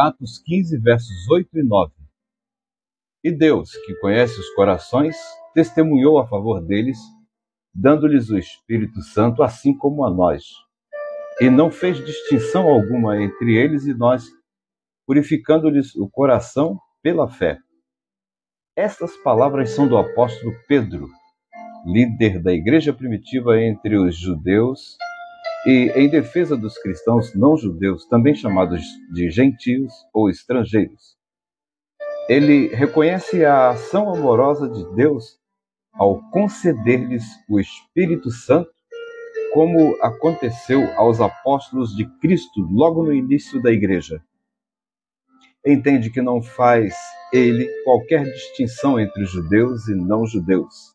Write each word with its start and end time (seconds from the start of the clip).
Atos 0.00 0.38
15, 0.38 0.78
versos 0.78 1.28
8 1.28 1.58
e 1.58 1.62
9. 1.62 1.92
E 3.22 3.30
Deus, 3.30 3.70
que 3.84 3.94
conhece 3.96 4.40
os 4.40 4.48
corações, 4.54 5.14
testemunhou 5.52 6.18
a 6.18 6.26
favor 6.26 6.64
deles, 6.64 6.98
dando-lhes 7.74 8.30
o 8.30 8.38
Espírito 8.38 9.02
Santo, 9.02 9.42
assim 9.42 9.76
como 9.76 10.02
a 10.06 10.10
nós. 10.10 10.42
E 11.38 11.50
não 11.50 11.70
fez 11.70 12.02
distinção 12.02 12.66
alguma 12.66 13.22
entre 13.22 13.54
eles 13.54 13.84
e 13.84 13.92
nós, 13.92 14.24
purificando-lhes 15.06 15.94
o 15.94 16.08
coração 16.08 16.80
pela 17.02 17.28
fé. 17.28 17.58
Estas 18.74 19.14
palavras 19.18 19.68
são 19.70 19.86
do 19.86 19.98
apóstolo 19.98 20.54
Pedro, 20.66 21.10
líder 21.84 22.42
da 22.42 22.54
igreja 22.54 22.94
primitiva 22.94 23.60
entre 23.60 23.98
os 23.98 24.16
judeus 24.16 24.96
e 25.66 25.92
em 25.94 26.08
defesa 26.08 26.56
dos 26.56 26.78
cristãos 26.78 27.34
não 27.34 27.56
judeus, 27.56 28.06
também 28.06 28.34
chamados 28.34 28.82
de 29.12 29.30
gentios 29.30 29.92
ou 30.12 30.30
estrangeiros. 30.30 31.16
Ele 32.28 32.68
reconhece 32.68 33.44
a 33.44 33.70
ação 33.70 34.14
amorosa 34.14 34.68
de 34.68 34.84
Deus 34.94 35.38
ao 35.92 36.22
conceder-lhes 36.30 37.24
o 37.48 37.58
Espírito 37.58 38.30
Santo, 38.30 38.70
como 39.52 39.96
aconteceu 40.00 40.92
aos 40.96 41.20
apóstolos 41.20 41.94
de 41.94 42.06
Cristo 42.20 42.60
logo 42.70 43.02
no 43.02 43.12
início 43.12 43.60
da 43.60 43.72
igreja. 43.72 44.22
Entende 45.66 46.08
que 46.08 46.22
não 46.22 46.40
faz 46.40 46.94
ele 47.32 47.68
qualquer 47.84 48.24
distinção 48.24 48.98
entre 48.98 49.24
judeus 49.24 49.88
e 49.88 49.94
não 49.94 50.24
judeus. 50.24 50.94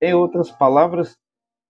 Em 0.00 0.12
outras 0.14 0.50
palavras, 0.50 1.16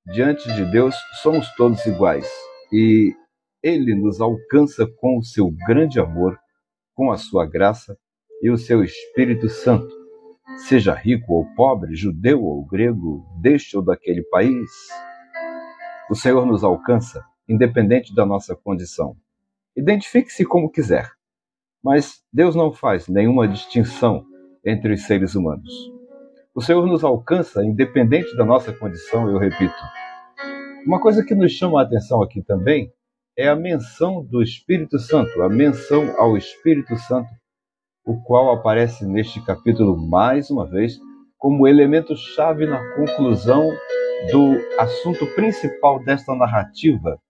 diante 0.06 0.52
de 0.54 0.64
Deus 0.70 0.94
somos 1.22 1.48
todos 1.56 1.84
iguais 1.84 2.30
e 2.72 3.14
Ele 3.62 3.94
nos 3.94 4.20
alcança 4.20 4.86
com 5.00 5.18
o 5.18 5.24
seu 5.24 5.50
grande 5.66 5.98
amor, 5.98 6.38
com 6.94 7.10
a 7.10 7.16
sua 7.16 7.44
graça 7.44 7.96
e 8.40 8.50
o 8.50 8.56
seu 8.56 8.84
Espírito 8.84 9.48
Santo, 9.48 9.92
seja 10.68 10.94
rico 10.94 11.32
ou 11.32 11.46
pobre, 11.54 11.96
judeu 11.96 12.42
ou 12.42 12.64
grego, 12.64 13.26
deste 13.40 13.76
ou 13.76 13.82
daquele 13.82 14.22
país. 14.24 14.70
O 16.08 16.14
Senhor 16.14 16.46
nos 16.46 16.62
alcança, 16.62 17.24
independente 17.48 18.14
da 18.14 18.24
nossa 18.24 18.54
condição. 18.54 19.16
Identifique-se 19.76 20.44
como 20.44 20.70
quiser, 20.70 21.10
mas 21.82 22.22
Deus 22.32 22.54
não 22.54 22.72
faz 22.72 23.08
nenhuma 23.08 23.48
distinção 23.48 24.24
entre 24.64 24.94
os 24.94 25.02
seres 25.02 25.34
humanos. 25.34 25.72
O 26.54 26.62
Senhor 26.62 26.86
nos 26.86 27.04
alcança 27.04 27.64
independente 27.64 28.34
da 28.36 28.44
nossa 28.44 28.72
condição, 28.72 29.28
eu 29.30 29.38
repito. 29.38 29.74
Uma 30.86 31.00
coisa 31.00 31.24
que 31.24 31.34
nos 31.34 31.50
chama 31.50 31.80
a 31.80 31.82
atenção 31.82 32.22
aqui 32.22 32.40
também 32.40 32.92
é 33.36 33.48
a 33.48 33.56
menção 33.56 34.24
do 34.24 34.40
Espírito 34.40 35.00
Santo, 35.00 35.42
a 35.42 35.48
menção 35.48 36.14
ao 36.16 36.36
Espírito 36.36 36.96
Santo, 36.96 37.28
o 38.04 38.22
qual 38.22 38.52
aparece 38.52 39.04
neste 39.04 39.44
capítulo 39.44 39.96
mais 39.96 40.48
uma 40.48 40.64
vez 40.64 40.96
como 41.36 41.66
elemento 41.66 42.14
chave 42.16 42.66
na 42.66 42.78
conclusão 42.94 43.68
do 44.30 44.80
assunto 44.80 45.26
principal 45.34 45.98
desta 46.04 46.36
narrativa, 46.36 47.20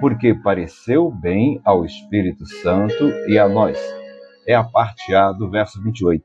porque 0.00 0.34
pareceu 0.34 1.10
bem 1.10 1.60
ao 1.66 1.84
Espírito 1.84 2.46
Santo 2.46 3.10
e 3.28 3.38
a 3.38 3.46
nós. 3.46 3.78
É 4.46 4.54
a 4.54 4.64
parte 4.64 5.14
A 5.14 5.32
do 5.32 5.50
verso 5.50 5.82
28. 5.82 6.24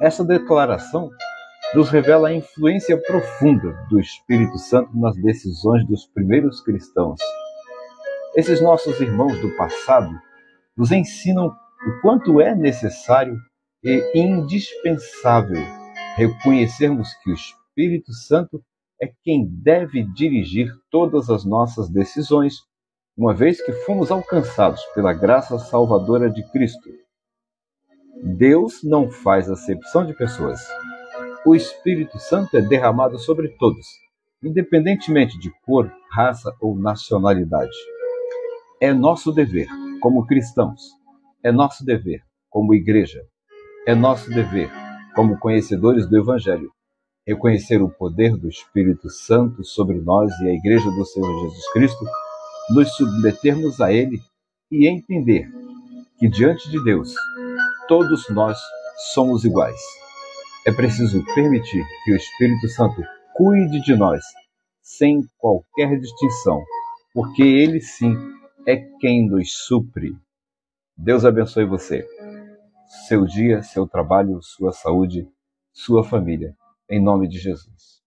Essa 0.00 0.24
declaração 0.24 1.10
nos 1.74 1.90
revela 1.90 2.28
a 2.28 2.34
influência 2.34 3.00
profunda 3.00 3.72
do 3.88 3.98
Espírito 3.98 4.58
Santo 4.58 4.90
nas 4.96 5.16
decisões 5.16 5.86
dos 5.86 6.06
primeiros 6.06 6.60
cristãos. 6.60 7.20
Esses 8.34 8.60
nossos 8.60 9.00
irmãos 9.00 9.38
do 9.40 9.56
passado 9.56 10.10
nos 10.76 10.92
ensinam 10.92 11.46
o 11.48 12.00
quanto 12.02 12.40
é 12.40 12.54
necessário 12.54 13.36
e 13.82 14.12
indispensável 14.14 15.62
reconhecermos 16.16 17.12
que 17.22 17.30
o 17.30 17.34
Espírito 17.34 18.12
Santo 18.12 18.62
é 19.00 19.12
quem 19.22 19.46
deve 19.46 20.02
dirigir 20.14 20.72
todas 20.90 21.28
as 21.28 21.44
nossas 21.44 21.90
decisões, 21.90 22.54
uma 23.16 23.34
vez 23.34 23.60
que 23.62 23.72
fomos 23.72 24.10
alcançados 24.10 24.82
pela 24.94 25.12
graça 25.12 25.58
salvadora 25.58 26.30
de 26.30 26.42
Cristo. 26.50 26.88
Deus 28.22 28.82
não 28.82 29.10
faz 29.10 29.50
acepção 29.50 30.06
de 30.06 30.14
pessoas. 30.14 30.66
O 31.46 31.54
Espírito 31.54 32.18
Santo 32.18 32.56
é 32.56 32.60
derramado 32.60 33.20
sobre 33.20 33.50
todos, 33.50 33.86
independentemente 34.42 35.38
de 35.38 35.48
cor, 35.64 35.88
raça 36.10 36.52
ou 36.60 36.76
nacionalidade. 36.76 37.76
É 38.80 38.92
nosso 38.92 39.30
dever, 39.30 39.68
como 40.00 40.26
cristãos, 40.26 40.82
é 41.44 41.52
nosso 41.52 41.84
dever, 41.84 42.20
como 42.50 42.74
igreja, 42.74 43.22
é 43.86 43.94
nosso 43.94 44.28
dever, 44.28 44.68
como 45.14 45.38
conhecedores 45.38 46.10
do 46.10 46.18
Evangelho, 46.18 46.72
reconhecer 47.24 47.80
o 47.80 47.88
poder 47.88 48.36
do 48.36 48.48
Espírito 48.48 49.08
Santo 49.08 49.62
sobre 49.62 50.00
nós 50.00 50.32
e 50.40 50.48
a 50.48 50.52
Igreja 50.52 50.90
do 50.90 51.04
Senhor 51.04 51.32
Jesus 51.42 51.72
Cristo, 51.72 52.04
nos 52.70 52.92
submetermos 52.96 53.80
a 53.80 53.92
Ele 53.92 54.18
e 54.68 54.88
entender 54.88 55.48
que 56.18 56.28
diante 56.28 56.68
de 56.68 56.82
Deus 56.82 57.14
todos 57.86 58.28
nós 58.30 58.58
somos 59.14 59.44
iguais. 59.44 60.05
É 60.66 60.72
preciso 60.72 61.24
permitir 61.32 61.86
que 62.04 62.12
o 62.12 62.16
Espírito 62.16 62.68
Santo 62.68 63.00
cuide 63.36 63.80
de 63.82 63.94
nós 63.94 64.24
sem 64.82 65.22
qualquer 65.38 65.96
distinção, 66.00 66.60
porque 67.14 67.44
Ele 67.44 67.80
sim 67.80 68.12
é 68.66 68.76
quem 68.98 69.28
nos 69.28 69.52
supre. 69.52 70.16
Deus 70.96 71.24
abençoe 71.24 71.64
você, 71.64 72.04
seu 73.06 73.24
dia, 73.24 73.62
seu 73.62 73.86
trabalho, 73.86 74.42
sua 74.42 74.72
saúde, 74.72 75.28
sua 75.72 76.02
família, 76.02 76.52
em 76.90 77.00
nome 77.00 77.28
de 77.28 77.38
Jesus. 77.38 78.02